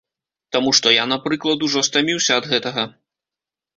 Таму 0.55 0.71
што 0.77 0.93
я, 0.93 1.03
напрыклад, 1.11 1.67
ужо 1.67 1.85
стаміўся 1.91 2.31
ад 2.41 2.45
гэтага. 2.55 2.87